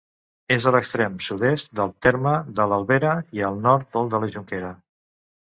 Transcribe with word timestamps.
És 0.53 0.65
a 0.69 0.71
l'extrem 0.75 1.19
sud-est 1.25 1.69
del 1.79 1.93
terme 2.07 2.33
de 2.61 2.67
l'Albera 2.73 3.13
i 3.41 3.45
al 3.51 3.61
nord 3.69 3.93
del 3.95 4.11
de 4.17 4.25
la 4.27 4.33
Jonquera. 4.39 4.75